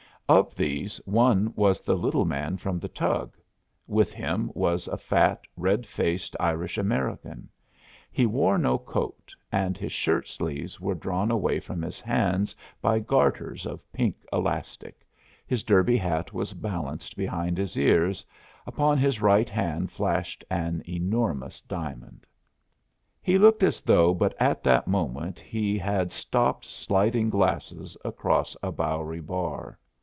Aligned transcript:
Of 0.29 0.55
these 0.55 0.95
one 1.03 1.51
was 1.57 1.81
the 1.81 1.97
little 1.97 2.23
man 2.23 2.55
from 2.55 2.79
the 2.79 2.87
tug. 2.87 3.35
With 3.85 4.13
him 4.13 4.49
was 4.55 4.87
a 4.87 4.95
fat, 4.95 5.41
red 5.57 5.85
faced 5.85 6.37
Irish 6.39 6.77
American. 6.77 7.49
He 8.13 8.25
wore 8.25 8.57
no 8.57 8.77
coat 8.77 9.35
and 9.51 9.77
his 9.77 9.91
shirt 9.91 10.29
sleeves 10.29 10.79
were 10.79 10.95
drawn 10.95 11.31
away 11.31 11.59
from 11.59 11.81
his 11.81 11.99
hands 11.99 12.55
by 12.81 12.99
garters 12.99 13.65
of 13.65 13.81
pink 13.91 14.15
elastic, 14.31 15.05
his 15.45 15.63
derby 15.63 15.97
hat 15.97 16.31
was 16.31 16.53
balanced 16.53 17.17
behind 17.17 17.57
his 17.57 17.75
ears, 17.75 18.25
upon 18.65 18.97
his 18.97 19.19
right 19.21 19.49
hand 19.49 19.91
flashed 19.91 20.45
an 20.49 20.81
enormous 20.87 21.59
diamond. 21.59 22.25
He 23.21 23.37
looked 23.37 23.63
as 23.63 23.81
though 23.81 24.13
but 24.13 24.33
at 24.39 24.63
that 24.63 24.87
moment 24.87 25.41
he 25.41 25.77
had 25.77 26.13
stopped 26.13 26.63
sliding 26.63 27.29
glasses 27.29 27.97
across 28.05 28.55
a 28.63 28.71
Bowery 28.71 29.19
bar. 29.19 29.77